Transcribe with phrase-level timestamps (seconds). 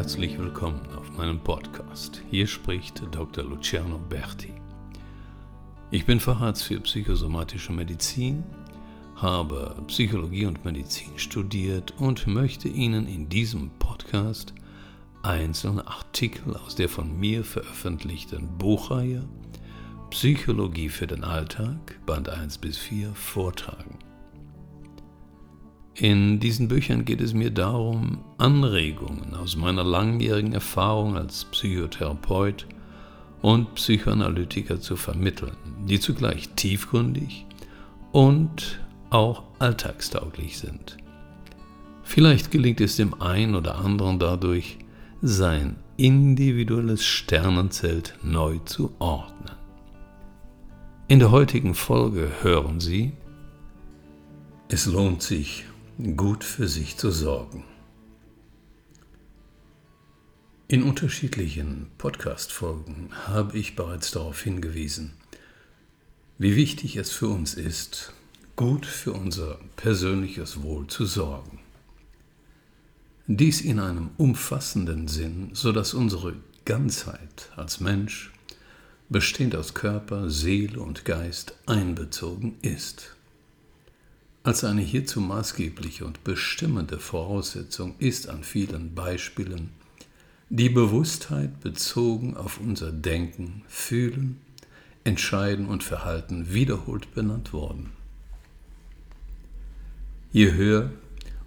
[0.00, 2.22] herzlich willkommen auf meinem Podcast.
[2.30, 3.44] Hier spricht Dr.
[3.44, 4.54] Luciano Berti.
[5.90, 8.42] Ich bin Facharzt für psychosomatische Medizin,
[9.16, 14.54] habe Psychologie und Medizin studiert und möchte Ihnen in diesem Podcast
[15.22, 19.28] einzelne Artikel aus der von mir veröffentlichten Buchreihe
[20.08, 23.98] Psychologie für den Alltag, Band 1 bis 4, vortragen.
[26.00, 32.66] In diesen Büchern geht es mir darum, Anregungen aus meiner langjährigen Erfahrung als Psychotherapeut
[33.42, 37.44] und Psychoanalytiker zu vermitteln, die zugleich tiefgründig
[38.12, 38.80] und
[39.10, 40.96] auch alltagstauglich sind.
[42.02, 44.78] Vielleicht gelingt es dem einen oder anderen dadurch,
[45.20, 49.50] sein individuelles Sternenzelt neu zu ordnen.
[51.08, 53.12] In der heutigen Folge hören Sie,
[54.68, 55.64] es lohnt sich,
[56.00, 57.64] gut für sich zu sorgen.
[60.66, 65.12] In unterschiedlichen Podcast-Folgen habe ich bereits darauf hingewiesen,
[66.38, 68.14] wie wichtig es für uns ist,
[68.56, 71.58] gut für unser persönliches Wohl zu sorgen.
[73.26, 76.34] Dies in einem umfassenden Sinn, so dass unsere
[76.64, 78.32] Ganzheit als Mensch,
[79.10, 83.16] bestehend aus Körper, Seele und Geist, einbezogen ist.
[84.42, 89.70] Als eine hierzu maßgebliche und bestimmende Voraussetzung ist an vielen Beispielen
[90.52, 94.40] die Bewusstheit bezogen auf unser Denken, Fühlen,
[95.04, 97.90] Entscheiden und Verhalten wiederholt benannt worden.
[100.32, 100.90] Je höher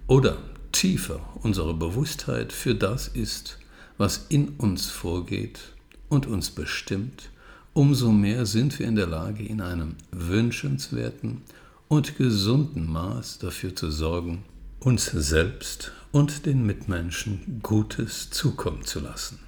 [0.06, 0.38] oder
[0.72, 3.58] tiefer unsere Bewusstheit für das ist,
[3.98, 5.60] was in uns vorgeht
[6.08, 7.30] und uns bestimmt,
[7.74, 11.42] umso mehr sind wir in der Lage, in einem wünschenswerten
[11.88, 14.44] und gesunden Maß dafür zu sorgen,
[14.80, 19.38] uns selbst und den Mitmenschen Gutes zukommen zu lassen.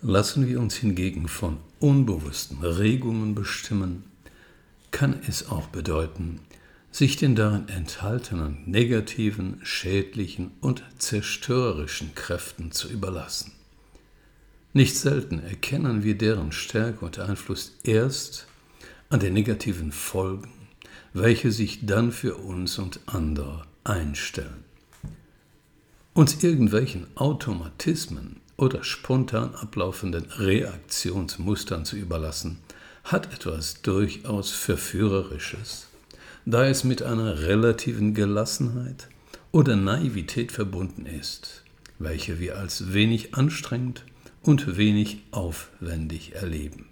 [0.00, 4.04] Lassen wir uns hingegen von unbewussten Regungen bestimmen,
[4.90, 6.40] kann es auch bedeuten,
[6.90, 13.52] sich den darin enthaltenen negativen, schädlichen und zerstörerischen Kräften zu überlassen.
[14.74, 18.46] Nicht selten erkennen wir deren Stärke und Einfluss erst
[19.08, 20.61] an den negativen Folgen
[21.14, 24.64] welche sich dann für uns und andere einstellen.
[26.14, 32.58] Uns irgendwelchen Automatismen oder spontan ablaufenden Reaktionsmustern zu überlassen,
[33.04, 35.88] hat etwas durchaus Verführerisches,
[36.44, 39.08] da es mit einer relativen Gelassenheit
[39.50, 41.62] oder Naivität verbunden ist,
[41.98, 44.04] welche wir als wenig anstrengend
[44.42, 46.86] und wenig aufwendig erleben.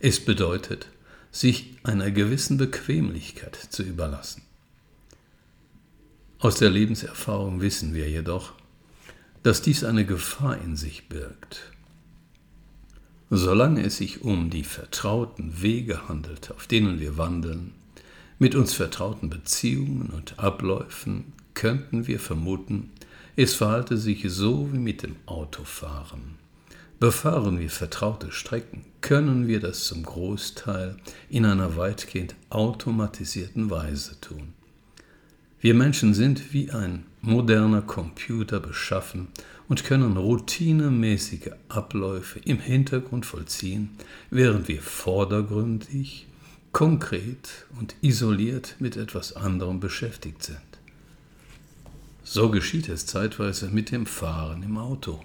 [0.00, 0.88] Es bedeutet,
[1.32, 4.42] sich einer gewissen Bequemlichkeit zu überlassen.
[6.38, 8.52] Aus der Lebenserfahrung wissen wir jedoch,
[9.42, 11.72] dass dies eine Gefahr in sich birgt.
[13.30, 17.72] Solange es sich um die vertrauten Wege handelt, auf denen wir wandeln,
[18.38, 22.90] mit uns vertrauten Beziehungen und Abläufen, könnten wir vermuten,
[23.36, 26.41] es verhalte sich so wie mit dem Autofahren.
[27.02, 30.94] Befahren wir vertraute Strecken, können wir das zum Großteil
[31.28, 34.52] in einer weitgehend automatisierten Weise tun.
[35.60, 39.26] Wir Menschen sind wie ein moderner Computer beschaffen
[39.68, 43.90] und können routinemäßige Abläufe im Hintergrund vollziehen,
[44.30, 46.28] während wir vordergründig,
[46.70, 50.60] konkret und isoliert mit etwas anderem beschäftigt sind.
[52.22, 55.20] So geschieht es zeitweise mit dem Fahren im Auto.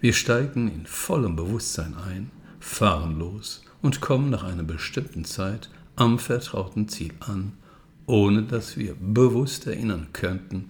[0.00, 2.30] Wir steigen in vollem Bewusstsein ein,
[2.60, 7.54] fahren los und kommen nach einer bestimmten Zeit am vertrauten Ziel an,
[8.06, 10.68] ohne dass wir bewusst erinnern könnten,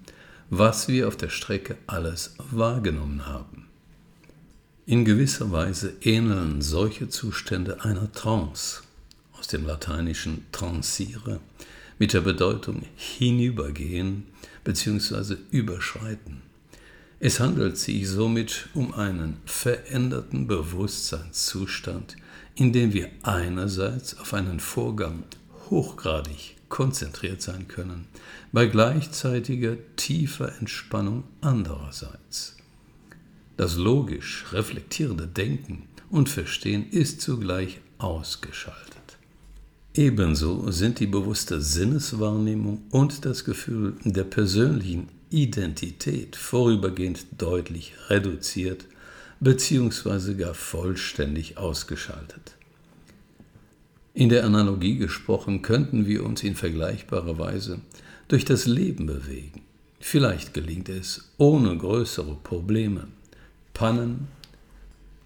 [0.49, 3.67] was wir auf der Strecke alles wahrgenommen haben.
[4.87, 8.83] In gewisser Weise ähneln solche Zustände einer Trance,
[9.39, 11.41] aus dem lateinischen transire,
[11.99, 14.25] mit der Bedeutung hinübergehen
[14.65, 15.37] bzw.
[15.51, 16.48] überschreiten.
[17.21, 22.17] Es handelt sich somit um einen veränderten Bewusstseinszustand,
[22.55, 25.25] in dem wir einerseits auf einen Vorgang
[25.69, 28.07] hochgradig konzentriert sein können,
[28.53, 32.57] bei gleichzeitiger tiefer Entspannung andererseits.
[33.57, 39.19] Das logisch reflektierende Denken und Verstehen ist zugleich ausgeschaltet.
[39.95, 48.87] Ebenso sind die bewusste Sinneswahrnehmung und das Gefühl der persönlichen Identität vorübergehend deutlich reduziert
[49.41, 50.35] bzw.
[50.35, 52.57] gar vollständig ausgeschaltet.
[54.15, 57.81] In der Analogie gesprochen könnten wir uns in vergleichbarer Weise
[58.27, 59.63] durch das Leben bewegen,
[60.01, 63.09] Vielleicht gelingt es ohne größere Probleme,
[63.75, 64.29] Pannen,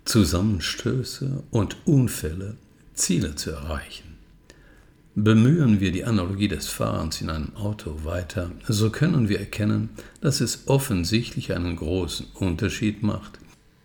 [0.05, 2.57] Zusammenstöße und Unfälle
[2.95, 4.12] Ziele zu erreichen.
[5.15, 9.91] Bemühen wir die Analogie des Fahrens in einem Auto weiter, so können wir erkennen,
[10.23, 13.39] dass es offensichtlich einen großen Unterschied macht,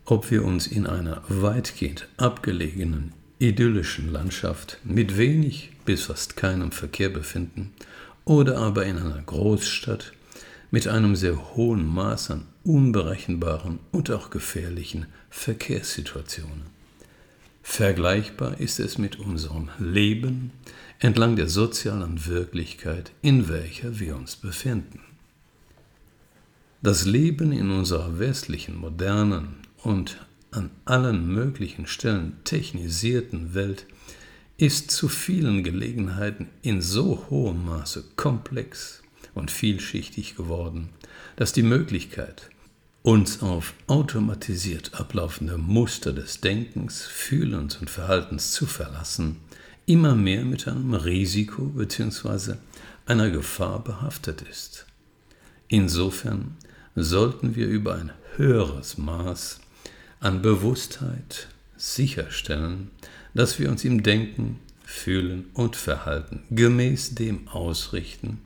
[0.06, 7.10] ob wir uns in einer weitgehend abgelegenen, idyllischen Landschaft mit wenig bis fast keinem Verkehr
[7.10, 7.74] befinden
[8.24, 10.14] oder aber in einer Großstadt
[10.72, 16.77] mit einem sehr hohen Maß an unberechenbaren und auch gefährlichen Verkehrssituationen.
[17.70, 20.52] Vergleichbar ist es mit unserem Leben
[21.00, 25.02] entlang der sozialen Wirklichkeit, in welcher wir uns befinden.
[26.82, 33.86] Das Leben in unserer westlichen, modernen und an allen möglichen Stellen technisierten Welt
[34.58, 39.04] ist zu vielen Gelegenheiten in so hohem Maße komplex
[39.36, 40.90] und vielschichtig geworden,
[41.36, 42.50] dass die Möglichkeit,
[43.04, 49.38] uns auf automatisiert ablaufende Muster des Denkens, Fühlens und Verhaltens zu verlassen,
[49.86, 52.56] immer mehr mit einem Risiko bzw.
[53.06, 54.86] einer Gefahr behaftet ist.
[55.70, 56.58] Insofern
[56.96, 59.62] sollten wir über ein höheres Maß
[60.20, 61.48] an Bewusstheit
[61.78, 62.92] sicherstellen,
[63.34, 68.40] dass wir uns im Denken, Fühlen und Verhalten gemäß dem ausrichten,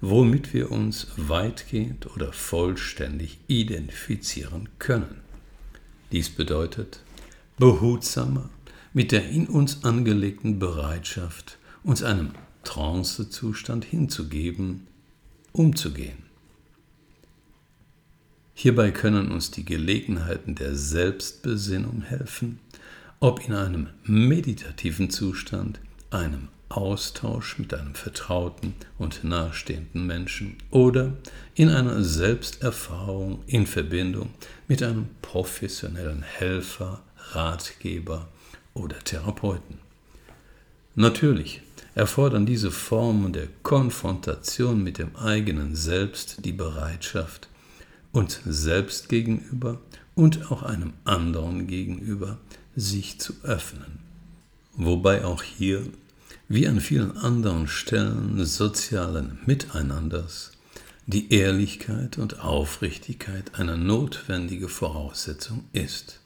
[0.00, 5.20] womit wir uns weitgehend oder vollständig identifizieren können.
[6.12, 7.00] Dies bedeutet
[7.58, 8.48] behutsamer
[8.92, 12.30] mit der in uns angelegten Bereitschaft, uns einem
[12.64, 14.86] Trancezustand hinzugeben,
[15.52, 16.30] umzugehen.
[18.54, 22.58] Hierbei können uns die Gelegenheiten der Selbstbesinnung helfen,
[23.20, 25.80] ob in einem meditativen Zustand,
[26.10, 31.14] einem Austausch mit einem vertrauten und nahestehenden Menschen oder
[31.54, 34.30] in einer Selbsterfahrung in Verbindung
[34.68, 37.02] mit einem professionellen Helfer,
[37.32, 38.28] Ratgeber
[38.74, 39.78] oder Therapeuten.
[40.94, 41.62] Natürlich
[41.94, 47.48] erfordern diese Formen der Konfrontation mit dem eigenen Selbst die Bereitschaft,
[48.12, 49.80] uns selbst gegenüber
[50.14, 52.38] und auch einem anderen gegenüber
[52.76, 53.99] sich zu öffnen.
[54.74, 55.84] Wobei auch hier
[56.48, 60.52] wie an vielen anderen Stellen sozialen Miteinanders
[61.06, 66.20] die Ehrlichkeit und Aufrichtigkeit eine notwendige Voraussetzung ist.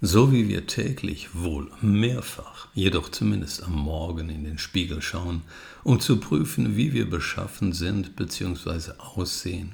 [0.00, 5.42] So wie wir täglich wohl mehrfach, jedoch zumindest am Morgen in den Spiegel schauen,
[5.84, 8.92] um zu prüfen, wie wir beschaffen sind bzw.
[8.98, 9.72] aussehen,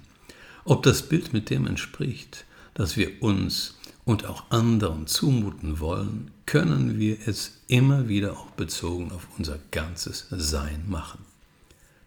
[0.64, 6.98] ob das Bild mit dem entspricht, das wir uns und auch anderen zumuten wollen, können
[6.98, 11.18] wir es immer wieder auch bezogen auf unser ganzes Sein machen.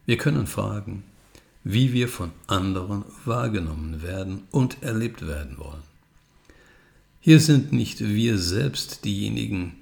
[0.07, 1.03] Wir können fragen,
[1.63, 5.83] wie wir von anderen wahrgenommen werden und erlebt werden wollen.
[7.19, 9.75] Hier sind nicht wir selbst diejenigen,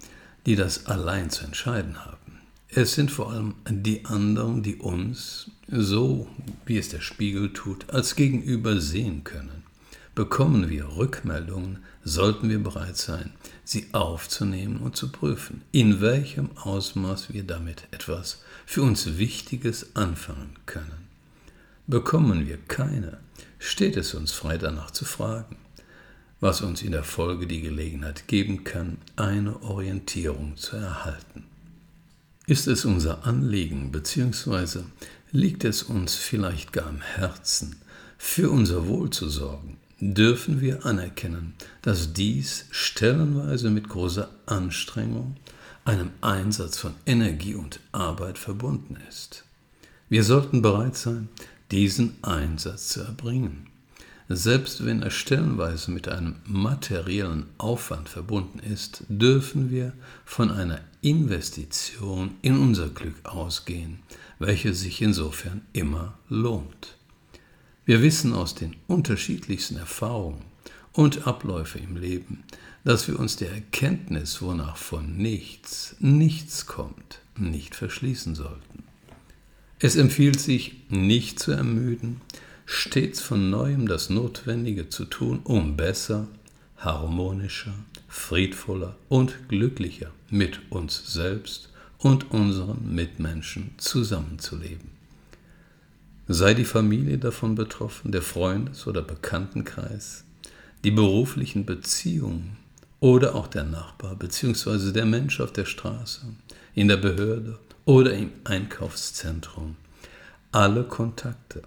[0.46, 2.42] die das allein zu entscheiden haben.
[2.68, 6.28] Es sind vor allem die anderen, die uns, so
[6.66, 9.64] wie es der Spiegel tut, als Gegenüber sehen können.
[10.16, 13.32] Bekommen wir Rückmeldungen, sollten wir bereit sein,
[13.70, 20.56] sie aufzunehmen und zu prüfen, in welchem Ausmaß wir damit etwas für uns Wichtiges anfangen
[20.66, 21.08] können.
[21.86, 23.20] Bekommen wir keine,
[23.60, 25.58] steht es uns frei danach zu fragen,
[26.40, 31.44] was uns in der Folge die Gelegenheit geben kann, eine Orientierung zu erhalten.
[32.48, 34.80] Ist es unser Anliegen bzw.
[35.32, 37.76] liegt es uns vielleicht gar am Herzen,
[38.18, 45.36] für unser Wohl zu sorgen, dürfen wir anerkennen, dass dies stellenweise mit großer Anstrengung,
[45.86, 49.44] einem Einsatz von Energie und Arbeit verbunden ist.
[50.08, 51.30] Wir sollten bereit sein,
[51.72, 53.68] diesen Einsatz zu erbringen.
[54.28, 62.36] Selbst wenn er stellenweise mit einem materiellen Aufwand verbunden ist, dürfen wir von einer Investition
[62.44, 64.00] in unser Glück ausgehen,
[64.38, 66.99] welche sich insofern immer lohnt.
[67.90, 70.44] Wir wissen aus den unterschiedlichsten Erfahrungen
[70.94, 72.44] und Abläufe im Leben,
[72.84, 78.84] dass wir uns der Erkenntnis, wonach von nichts nichts kommt, nicht verschließen sollten.
[79.80, 82.22] Es empfiehlt sich, nicht zu ermüden,
[82.68, 86.28] stets von neuem das Notwendige zu tun, um besser,
[86.78, 87.74] harmonischer,
[88.08, 94.99] friedvoller und glücklicher mit uns selbst und unseren Mitmenschen zusammenzuleben.
[96.32, 100.26] Sei die Familie davon betroffen, der Freundes- oder Bekanntenkreis,
[100.84, 102.56] die beruflichen Beziehungen
[103.00, 104.92] oder auch der Nachbar bzw.
[104.92, 106.28] der Mensch auf der Straße,
[106.76, 109.76] in der Behörde oder im Einkaufszentrum.
[110.52, 111.64] Alle Kontakte,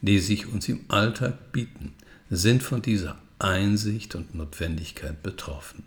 [0.00, 1.92] die sich uns im Alltag bieten,
[2.30, 5.84] sind von dieser Einsicht und Notwendigkeit betroffen.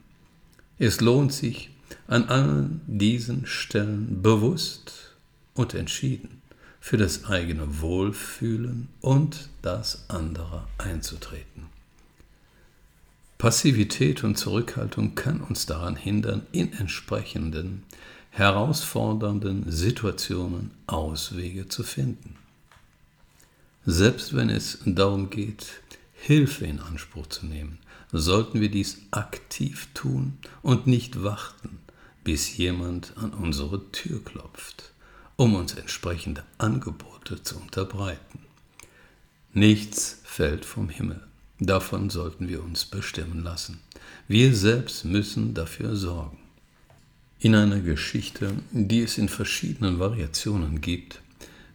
[0.78, 1.72] Es lohnt sich,
[2.06, 5.16] an allen diesen Stellen bewusst
[5.56, 6.40] und entschieden
[6.82, 11.68] für das eigene Wohlfühlen und das andere einzutreten.
[13.38, 17.84] Passivität und Zurückhaltung kann uns daran hindern, in entsprechenden,
[18.32, 22.36] herausfordernden Situationen Auswege zu finden.
[23.86, 25.82] Selbst wenn es darum geht,
[26.14, 27.80] Hilfe in Anspruch zu nehmen,
[28.12, 31.80] sollten wir dies aktiv tun und nicht warten,
[32.24, 34.92] bis jemand an unsere Tür klopft,
[35.36, 38.40] um uns entsprechende Angebote zu unterbreiten.
[39.54, 41.22] Nichts fällt vom Himmel.
[41.60, 43.82] Davon sollten wir uns bestimmen lassen.
[44.28, 46.38] Wir selbst müssen dafür sorgen.
[47.40, 51.22] In einer Geschichte, die es in verschiedenen Variationen gibt,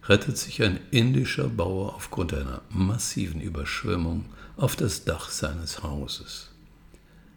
[0.09, 6.51] rettet sich ein indischer Bauer aufgrund einer massiven Überschwemmung auf das Dach seines Hauses.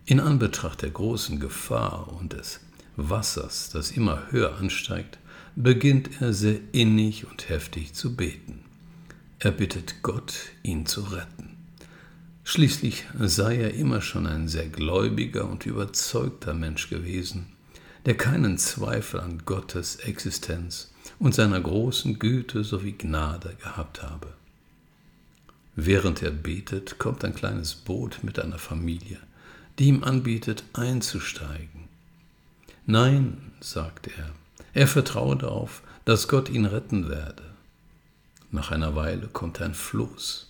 [0.06, 2.62] In Anbetracht der großen Gefahr und des
[2.96, 5.18] Wassers, das immer höher ansteigt,
[5.62, 8.62] beginnt er sehr innig und heftig zu beten.
[9.39, 11.58] Er bittet Gott, ihn zu retten.
[12.46, 17.48] Schließlich sei er immer schon ein sehr gläubiger und überzeugter Mensch gewesen,
[18.06, 24.34] der keinen Zweifel an Gottes Existenz und seiner großen Güte sowie Gnade gehabt habe.
[25.75, 29.18] Während er betet, kommt ein kleines Boot mit einer Familie,
[29.78, 31.89] die ihm anbietet, einzusteigen.
[32.86, 34.32] Nein, sagt er,
[34.74, 37.44] er vertraue darauf, dass Gott ihn retten werde.
[38.52, 40.48] Nach einer Weile kommt ein Floß,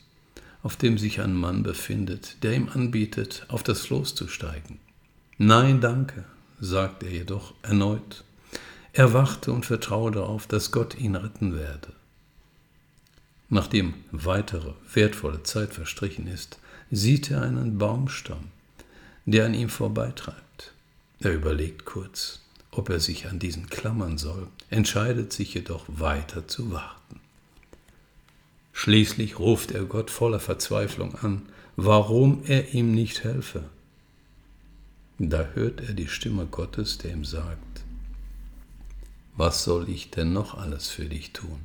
[0.63, 4.79] auf dem sich ein Mann befindet, der ihm anbietet, auf das Floß zu steigen.
[5.37, 6.25] Nein, danke,
[6.59, 8.23] sagt er jedoch erneut.
[8.93, 11.93] Er wachte und vertraue darauf, dass Gott ihn retten werde.
[13.49, 16.59] Nachdem weitere wertvolle Zeit verstrichen ist,
[16.91, 18.51] sieht er einen Baumstamm,
[19.25, 20.73] der an ihm vorbeitreibt.
[21.19, 22.41] Er überlegt kurz,
[22.79, 27.19] ob er sich an diesen klammern soll, entscheidet sich jedoch weiter zu warten.
[28.71, 31.41] Schließlich ruft er Gott voller Verzweiflung an,
[31.75, 33.65] warum er ihm nicht helfe.
[35.17, 37.81] Da hört er die Stimme Gottes, der ihm sagt,
[39.35, 41.59] was soll ich denn noch alles für dich tun?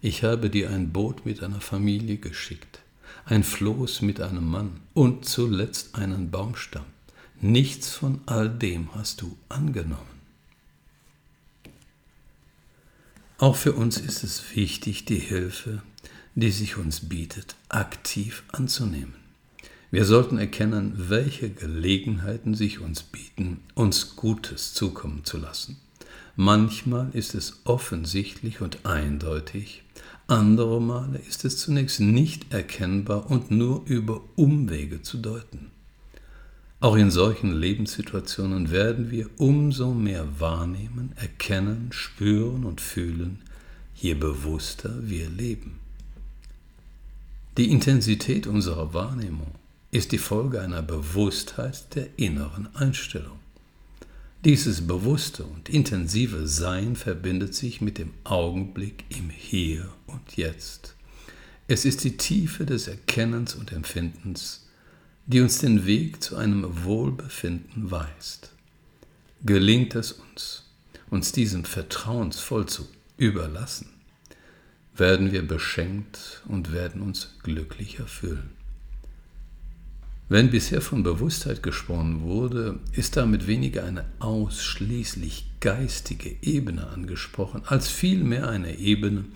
[0.00, 2.80] Ich habe dir ein Boot mit einer Familie geschickt,
[3.26, 6.86] ein Floß mit einem Mann und zuletzt einen Baumstamm.
[7.42, 10.17] Nichts von all dem hast du angenommen.
[13.40, 15.80] Auch für uns ist es wichtig, die Hilfe,
[16.34, 19.14] die sich uns bietet, aktiv anzunehmen.
[19.92, 25.76] Wir sollten erkennen, welche Gelegenheiten sich uns bieten, uns Gutes zukommen zu lassen.
[26.34, 29.84] Manchmal ist es offensichtlich und eindeutig,
[30.26, 35.70] andere Male ist es zunächst nicht erkennbar und nur über Umwege zu deuten.
[36.80, 43.40] Auch in solchen Lebenssituationen werden wir umso mehr wahrnehmen, erkennen, spüren und fühlen,
[43.96, 45.80] je bewusster wir leben.
[47.56, 49.50] Die Intensität unserer Wahrnehmung
[49.90, 53.40] ist die Folge einer Bewusstheit der inneren Einstellung.
[54.44, 60.94] Dieses bewusste und intensive Sein verbindet sich mit dem Augenblick im Hier und Jetzt.
[61.66, 64.67] Es ist die Tiefe des Erkennens und Empfindens,
[65.28, 68.50] die uns den Weg zu einem Wohlbefinden weist.
[69.44, 70.64] Gelingt es uns,
[71.10, 73.90] uns diesem vertrauensvoll zu überlassen,
[74.96, 78.50] werden wir beschenkt und werden uns glücklicher fühlen.
[80.30, 87.88] Wenn bisher von Bewusstheit gesprochen wurde, ist damit weniger eine ausschließlich geistige Ebene angesprochen, als
[87.88, 89.26] vielmehr eine Ebene,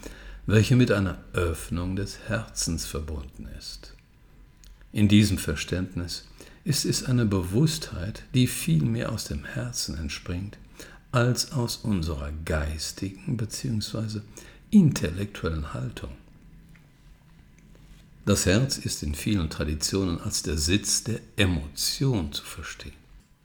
[0.47, 3.95] welche mit einer Öffnung des Herzens verbunden ist.
[4.93, 6.27] In diesem Verständnis
[6.65, 10.59] ist es eine Bewusstheit, die viel mehr aus dem Herzen entspringt,
[11.11, 14.21] als aus unserer geistigen bzw.
[14.71, 16.13] intellektuellen Haltung.
[18.25, 22.93] Das Herz ist in vielen Traditionen als der Sitz der Emotion zu verstehen.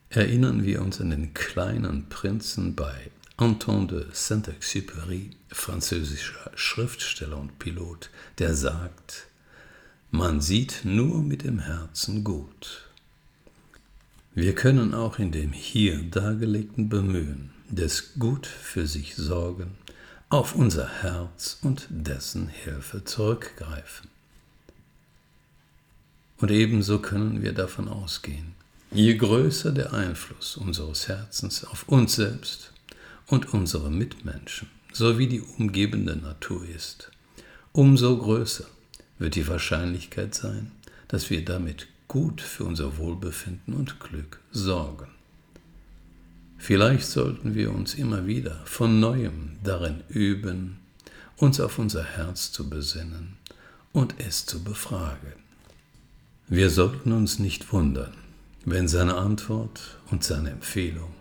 [0.09, 8.09] Erinnern wir uns an den kleinen Prinzen bei Anton de Saint-Exupéry, französischer Schriftsteller und Pilot,
[8.37, 9.26] der sagt,
[10.11, 12.87] man sieht nur mit dem Herzen gut.
[14.33, 19.75] Wir können auch in dem hier dargelegten Bemühen des Gut für sich Sorgen
[20.29, 24.09] auf unser Herz und dessen Hilfe zurückgreifen.
[26.37, 28.53] Und ebenso können wir davon ausgehen,
[28.91, 32.71] je größer der Einfluss unseres Herzens auf uns selbst
[33.25, 37.11] und unsere Mitmenschen sowie die umgebende Natur ist,
[37.73, 38.65] umso größer
[39.19, 40.71] wird die Wahrscheinlichkeit sein,
[41.07, 45.07] dass wir damit gut für unser Wohlbefinden und Glück sorgen.
[46.57, 50.79] Vielleicht sollten wir uns immer wieder von neuem darin üben,
[51.37, 53.37] uns auf unser Herz zu besinnen
[53.93, 55.33] und es zu befragen.
[56.47, 58.13] Wir sollten uns nicht wundern,
[58.65, 61.13] wenn seine Antwort und seine Empfehlung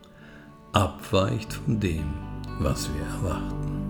[0.72, 2.12] abweicht von dem,
[2.58, 3.85] was wir erwarten.